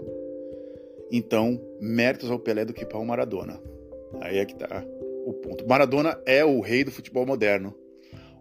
[1.11, 3.59] Então, méritos ao Pelé do que para o Maradona.
[4.21, 4.85] Aí é que tá
[5.25, 5.67] o ponto.
[5.67, 7.73] Maradona é o rei do futebol moderno.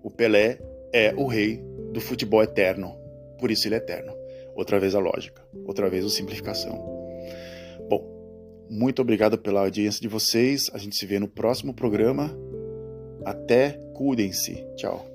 [0.03, 0.59] O Pelé
[0.93, 2.95] é o rei do futebol eterno.
[3.39, 4.13] Por isso ele é eterno.
[4.55, 6.75] Outra vez a lógica, outra vez a simplificação.
[7.89, 10.71] Bom, muito obrigado pela audiência de vocês.
[10.75, 12.31] A gente se vê no próximo programa.
[13.25, 14.63] Até, cuidem-se.
[14.77, 15.14] Tchau.